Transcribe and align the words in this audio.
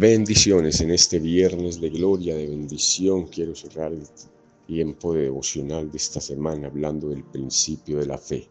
Bendiciones 0.00 0.80
en 0.80 0.92
este 0.92 1.18
viernes 1.18 1.78
de 1.78 1.90
gloria, 1.90 2.34
de 2.34 2.46
bendición. 2.46 3.26
Quiero 3.26 3.54
cerrar 3.54 3.92
el 3.92 4.04
tiempo 4.66 5.12
de 5.12 5.24
devocional 5.24 5.90
de 5.90 5.98
esta 5.98 6.22
semana 6.22 6.68
hablando 6.68 7.10
del 7.10 7.22
principio 7.22 7.98
de 7.98 8.06
la 8.06 8.16
fe. 8.16 8.48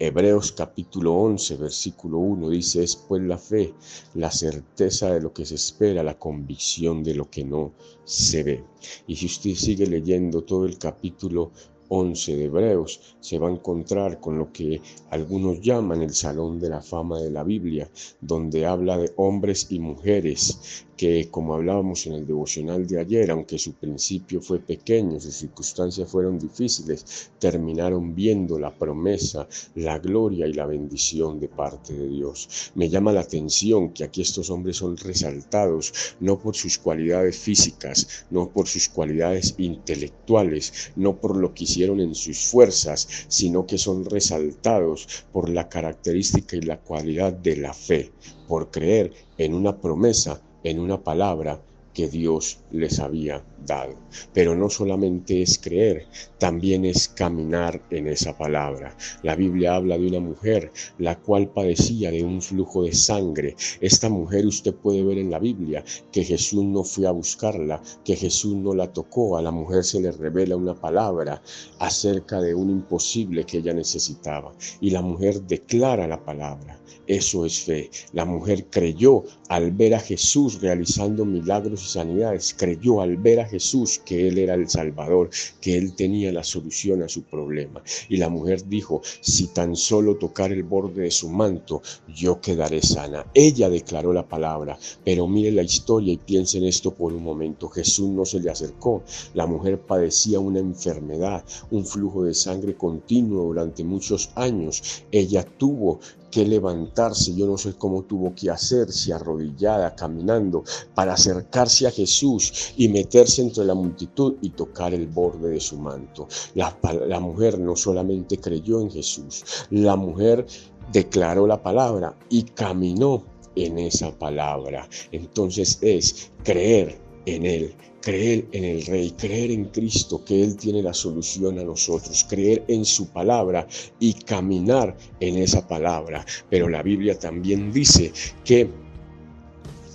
Hebreos 0.00 0.50
capítulo 0.50 1.14
11, 1.14 1.58
versículo 1.58 2.18
1 2.18 2.50
dice, 2.50 2.82
es 2.82 2.96
pues 2.96 3.22
la 3.22 3.38
fe, 3.38 3.72
la 4.14 4.32
certeza 4.32 5.14
de 5.14 5.20
lo 5.20 5.32
que 5.32 5.46
se 5.46 5.54
espera, 5.54 6.02
la 6.02 6.18
convicción 6.18 7.04
de 7.04 7.14
lo 7.14 7.30
que 7.30 7.44
no 7.44 7.72
se 8.02 8.42
ve. 8.42 8.64
Y 9.06 9.14
si 9.14 9.26
usted 9.26 9.54
sigue 9.54 9.86
leyendo 9.86 10.42
todo 10.42 10.66
el 10.66 10.76
capítulo 10.76 11.52
11 11.90 12.36
de 12.36 12.44
Hebreos 12.44 13.16
se 13.20 13.38
va 13.38 13.48
a 13.48 13.52
encontrar 13.52 14.20
con 14.20 14.38
lo 14.38 14.52
que 14.52 14.80
algunos 15.10 15.60
llaman 15.60 16.02
el 16.02 16.14
Salón 16.14 16.58
de 16.58 16.70
la 16.70 16.80
Fama 16.80 17.20
de 17.20 17.30
la 17.30 17.44
Biblia, 17.44 17.90
donde 18.20 18.64
habla 18.64 18.96
de 18.96 19.12
hombres 19.16 19.66
y 19.70 19.78
mujeres 19.80 20.86
que, 21.00 21.30
como 21.30 21.54
hablábamos 21.54 22.06
en 22.06 22.12
el 22.12 22.26
devocional 22.26 22.86
de 22.86 23.00
ayer, 23.00 23.30
aunque 23.30 23.58
su 23.58 23.72
principio 23.72 24.42
fue 24.42 24.58
pequeño, 24.58 25.18
sus 25.18 25.34
circunstancias 25.34 26.10
fueron 26.10 26.38
difíciles, 26.38 27.30
terminaron 27.38 28.14
viendo 28.14 28.58
la 28.58 28.70
promesa, 28.70 29.48
la 29.76 29.98
gloria 29.98 30.46
y 30.46 30.52
la 30.52 30.66
bendición 30.66 31.40
de 31.40 31.48
parte 31.48 31.94
de 31.94 32.06
Dios. 32.06 32.70
Me 32.74 32.90
llama 32.90 33.14
la 33.14 33.22
atención 33.22 33.94
que 33.94 34.04
aquí 34.04 34.20
estos 34.20 34.50
hombres 34.50 34.76
son 34.76 34.94
resaltados 34.98 36.14
no 36.20 36.38
por 36.38 36.54
sus 36.54 36.76
cualidades 36.76 37.38
físicas, 37.38 38.26
no 38.28 38.50
por 38.50 38.68
sus 38.68 38.90
cualidades 38.90 39.54
intelectuales, 39.56 40.92
no 40.96 41.16
por 41.18 41.34
lo 41.34 41.54
que 41.54 41.64
hicieron 41.64 42.00
en 42.00 42.14
sus 42.14 42.40
fuerzas, 42.40 43.08
sino 43.28 43.66
que 43.66 43.78
son 43.78 44.04
resaltados 44.04 45.24
por 45.32 45.48
la 45.48 45.66
característica 45.66 46.56
y 46.56 46.60
la 46.60 46.78
cualidad 46.78 47.32
de 47.32 47.56
la 47.56 47.72
fe, 47.72 48.12
por 48.46 48.70
creer 48.70 49.14
en 49.38 49.54
una 49.54 49.80
promesa 49.80 50.42
en 50.64 50.78
una 50.80 51.02
palabra 51.02 51.60
que 51.94 52.08
Dios 52.08 52.60
les 52.70 52.98
había 53.00 53.44
dado. 53.66 53.94
Pero 54.32 54.54
no 54.54 54.70
solamente 54.70 55.42
es 55.42 55.58
creer, 55.58 56.06
también 56.38 56.84
es 56.84 57.08
caminar 57.08 57.82
en 57.90 58.08
esa 58.08 58.36
palabra. 58.36 58.96
La 59.22 59.36
Biblia 59.36 59.74
habla 59.74 59.98
de 59.98 60.06
una 60.06 60.20
mujer 60.20 60.72
la 60.98 61.18
cual 61.18 61.48
padecía 61.48 62.10
de 62.10 62.22
un 62.22 62.40
flujo 62.40 62.84
de 62.84 62.92
sangre. 62.92 63.56
Esta 63.80 64.08
mujer 64.08 64.46
usted 64.46 64.74
puede 64.74 65.02
ver 65.02 65.18
en 65.18 65.30
la 65.30 65.38
Biblia 65.38 65.84
que 66.12 66.24
Jesús 66.24 66.64
no 66.64 66.84
fue 66.84 67.06
a 67.06 67.12
buscarla, 67.12 67.82
que 68.04 68.16
Jesús 68.16 68.54
no 68.56 68.74
la 68.74 68.92
tocó. 68.92 69.36
A 69.36 69.42
la 69.42 69.50
mujer 69.50 69.84
se 69.84 70.00
le 70.00 70.12
revela 70.12 70.56
una 70.56 70.74
palabra 70.74 71.42
acerca 71.78 72.40
de 72.40 72.54
un 72.54 72.70
imposible 72.70 73.44
que 73.44 73.58
ella 73.58 73.74
necesitaba. 73.74 74.52
Y 74.80 74.90
la 74.90 75.02
mujer 75.02 75.42
declara 75.42 76.06
la 76.06 76.24
palabra. 76.24 76.80
Eso 77.06 77.44
es 77.44 77.60
fe. 77.64 77.90
La 78.12 78.24
mujer 78.24 78.66
creyó 78.70 79.24
al 79.48 79.72
ver 79.72 79.94
a 79.94 80.00
Jesús 80.00 80.60
realizando 80.60 81.24
milagros 81.24 81.89
sanidades. 81.92 82.54
Creyó 82.56 83.00
al 83.00 83.16
ver 83.16 83.40
a 83.40 83.46
Jesús 83.46 84.00
que 84.04 84.28
Él 84.28 84.38
era 84.38 84.54
el 84.54 84.68
Salvador, 84.68 85.30
que 85.60 85.76
Él 85.76 85.94
tenía 85.94 86.32
la 86.32 86.44
solución 86.44 87.02
a 87.02 87.08
su 87.08 87.22
problema. 87.22 87.82
Y 88.08 88.16
la 88.16 88.28
mujer 88.28 88.68
dijo, 88.68 89.02
si 89.20 89.48
tan 89.48 89.76
solo 89.76 90.16
tocar 90.16 90.52
el 90.52 90.62
borde 90.62 91.02
de 91.02 91.10
su 91.10 91.28
manto, 91.28 91.82
yo 92.14 92.40
quedaré 92.40 92.82
sana. 92.82 93.26
Ella 93.34 93.68
declaró 93.68 94.12
la 94.12 94.28
palabra, 94.28 94.78
pero 95.04 95.26
mire 95.26 95.52
la 95.52 95.62
historia 95.62 96.12
y 96.12 96.18
piense 96.18 96.58
en 96.58 96.64
esto 96.64 96.94
por 96.94 97.12
un 97.12 97.22
momento. 97.22 97.68
Jesús 97.68 98.08
no 98.08 98.24
se 98.24 98.40
le 98.40 98.50
acercó. 98.50 99.02
La 99.34 99.46
mujer 99.46 99.80
padecía 99.80 100.40
una 100.40 100.58
enfermedad, 100.58 101.44
un 101.70 101.84
flujo 101.84 102.24
de 102.24 102.34
sangre 102.34 102.74
continuo 102.74 103.44
durante 103.44 103.84
muchos 103.84 104.30
años. 104.34 105.04
Ella 105.10 105.44
tuvo 105.44 106.00
que 106.30 106.44
levantarse, 106.44 107.34
yo 107.34 107.46
no 107.46 107.58
sé 107.58 107.74
cómo 107.74 108.02
tuvo 108.02 108.34
que 108.34 108.50
hacerse 108.50 109.12
arrodillada, 109.12 109.94
caminando, 109.94 110.64
para 110.94 111.14
acercarse 111.14 111.86
a 111.86 111.90
Jesús 111.90 112.72
y 112.76 112.88
meterse 112.88 113.42
entre 113.42 113.64
la 113.64 113.74
multitud 113.74 114.36
y 114.40 114.50
tocar 114.50 114.94
el 114.94 115.06
borde 115.06 115.50
de 115.50 115.60
su 115.60 115.78
manto. 115.78 116.28
La, 116.54 116.76
la 117.06 117.20
mujer 117.20 117.58
no 117.58 117.76
solamente 117.76 118.38
creyó 118.38 118.80
en 118.80 118.90
Jesús, 118.90 119.44
la 119.70 119.96
mujer 119.96 120.46
declaró 120.92 121.46
la 121.46 121.62
palabra 121.62 122.16
y 122.28 122.42
caminó 122.42 123.24
en 123.56 123.78
esa 123.78 124.16
palabra. 124.16 124.88
Entonces 125.12 125.78
es 125.82 126.30
creer 126.44 126.99
en 127.26 127.46
Él, 127.46 127.74
creer 128.00 128.46
en 128.52 128.64
el 128.64 128.86
Rey, 128.86 129.10
creer 129.12 129.50
en 129.50 129.66
Cristo, 129.66 130.24
que 130.24 130.42
Él 130.42 130.56
tiene 130.56 130.82
la 130.82 130.94
solución 130.94 131.58
a 131.58 131.64
nosotros, 131.64 132.26
creer 132.28 132.64
en 132.68 132.84
su 132.84 133.08
palabra 133.08 133.66
y 133.98 134.14
caminar 134.14 134.96
en 135.20 135.36
esa 135.36 135.66
palabra. 135.66 136.24
Pero 136.48 136.68
la 136.68 136.82
Biblia 136.82 137.18
también 137.18 137.72
dice 137.72 138.12
que 138.44 138.68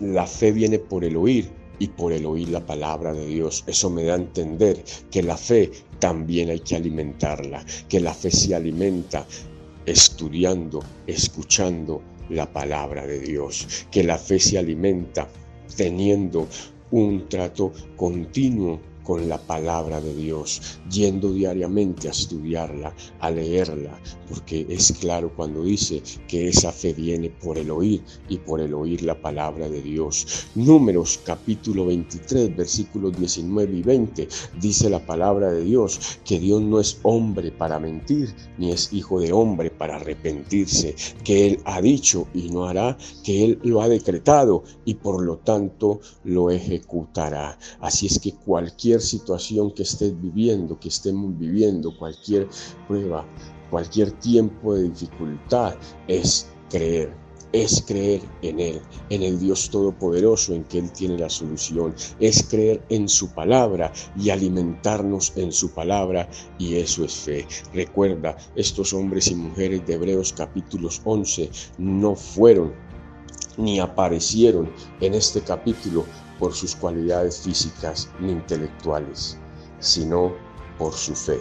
la 0.00 0.26
fe 0.26 0.52
viene 0.52 0.78
por 0.78 1.04
el 1.04 1.16
oír 1.16 1.50
y 1.78 1.88
por 1.88 2.12
el 2.12 2.26
oír 2.26 2.48
la 2.48 2.64
palabra 2.64 3.12
de 3.12 3.26
Dios. 3.26 3.64
Eso 3.66 3.90
me 3.90 4.04
da 4.04 4.14
a 4.14 4.18
entender 4.18 4.82
que 5.10 5.22
la 5.22 5.36
fe 5.36 5.70
también 5.98 6.50
hay 6.50 6.60
que 6.60 6.76
alimentarla, 6.76 7.64
que 7.88 8.00
la 8.00 8.14
fe 8.14 8.30
se 8.30 8.54
alimenta 8.54 9.26
estudiando, 9.86 10.82
escuchando 11.06 12.02
la 12.28 12.50
palabra 12.50 13.06
de 13.06 13.18
Dios, 13.20 13.86
que 13.90 14.04
la 14.04 14.18
fe 14.18 14.38
se 14.38 14.58
alimenta 14.58 15.28
teniendo 15.76 16.46
un 16.90 17.26
trato 17.28 17.72
continuo 17.96 18.89
con 19.10 19.28
la 19.28 19.38
palabra 19.38 20.00
de 20.00 20.14
Dios, 20.14 20.78
yendo 20.88 21.32
diariamente 21.32 22.06
a 22.06 22.12
estudiarla, 22.12 22.94
a 23.18 23.28
leerla, 23.28 23.98
porque 24.28 24.64
es 24.68 24.92
claro 25.00 25.32
cuando 25.34 25.64
dice 25.64 26.00
que 26.28 26.46
esa 26.46 26.70
fe 26.70 26.92
viene 26.92 27.28
por 27.28 27.58
el 27.58 27.72
oír 27.72 28.04
y 28.28 28.38
por 28.38 28.60
el 28.60 28.72
oír 28.72 29.02
la 29.02 29.20
palabra 29.20 29.68
de 29.68 29.82
Dios. 29.82 30.46
Números 30.54 31.18
capítulo 31.24 31.86
23, 31.86 32.56
versículos 32.56 33.18
19 33.18 33.78
y 33.78 33.82
20, 33.82 34.28
dice 34.60 34.88
la 34.88 35.04
palabra 35.04 35.50
de 35.50 35.64
Dios 35.64 36.20
que 36.24 36.38
Dios 36.38 36.62
no 36.62 36.78
es 36.78 37.00
hombre 37.02 37.50
para 37.50 37.80
mentir, 37.80 38.32
ni 38.58 38.70
es 38.70 38.92
hijo 38.92 39.18
de 39.18 39.32
hombre 39.32 39.72
para 39.72 39.96
arrepentirse, 39.96 40.94
que 41.24 41.48
Él 41.48 41.60
ha 41.64 41.80
dicho 41.80 42.28
y 42.32 42.48
no 42.50 42.66
hará, 42.66 42.96
que 43.24 43.44
Él 43.44 43.58
lo 43.64 43.82
ha 43.82 43.88
decretado 43.88 44.62
y 44.84 44.94
por 44.94 45.20
lo 45.20 45.38
tanto 45.38 46.00
lo 46.22 46.52
ejecutará. 46.52 47.58
Así 47.80 48.06
es 48.06 48.20
que 48.20 48.34
situación 49.00 49.72
que 49.72 49.82
estés 49.82 50.20
viviendo, 50.20 50.78
que 50.78 50.88
estemos 50.88 51.36
viviendo, 51.38 51.96
cualquier 51.96 52.48
prueba, 52.86 53.26
cualquier 53.70 54.12
tiempo 54.12 54.74
de 54.74 54.90
dificultad, 54.90 55.74
es 56.08 56.48
creer 56.68 57.14
es 57.52 57.82
creer 57.86 58.22
en 58.42 58.60
Él, 58.60 58.80
en 59.08 59.22
el 59.22 59.38
Dios 59.38 59.70
Todopoderoso, 59.70 60.54
en 60.54 60.64
que 60.64 60.78
Él 60.78 60.90
tiene 60.92 61.18
la 61.18 61.28
solución, 61.28 61.94
es 62.18 62.44
creer 62.44 62.82
en 62.88 63.08
su 63.08 63.32
palabra 63.32 63.92
y 64.16 64.30
alimentarnos 64.30 65.32
en 65.36 65.52
su 65.52 65.70
palabra, 65.70 66.28
y 66.58 66.76
eso 66.76 67.04
es 67.04 67.14
fe. 67.14 67.46
Recuerda, 67.74 68.36
estos 68.54 68.92
hombres 68.92 69.28
y 69.30 69.34
mujeres 69.34 69.86
de 69.86 69.94
Hebreos 69.94 70.32
capítulos 70.32 71.00
11 71.04 71.50
no 71.78 72.14
fueron 72.14 72.72
ni 73.56 73.80
aparecieron 73.80 74.70
en 75.00 75.14
este 75.14 75.40
capítulo 75.40 76.04
por 76.38 76.54
sus 76.54 76.74
cualidades 76.74 77.40
físicas 77.40 78.10
ni 78.20 78.32
intelectuales, 78.32 79.38
sino 79.78 80.32
por 80.78 80.92
su 80.92 81.14
fe, 81.14 81.38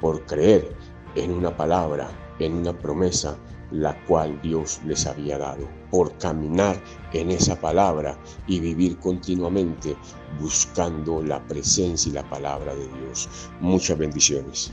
por 0.00 0.24
creer 0.26 0.76
en 1.14 1.32
una 1.32 1.56
palabra, 1.56 2.10
en 2.38 2.54
una 2.54 2.78
promesa, 2.78 3.36
la 3.70 3.98
cual 4.04 4.40
Dios 4.42 4.80
les 4.84 5.06
había 5.06 5.38
dado, 5.38 5.66
por 5.90 6.16
caminar 6.18 6.80
en 7.12 7.30
esa 7.30 7.58
palabra 7.58 8.18
y 8.46 8.60
vivir 8.60 8.98
continuamente 8.98 9.96
buscando 10.38 11.22
la 11.22 11.44
presencia 11.46 12.10
y 12.10 12.14
la 12.14 12.28
palabra 12.28 12.74
de 12.74 12.86
Dios. 12.86 13.28
Muchas 13.60 13.98
bendiciones. 13.98 14.72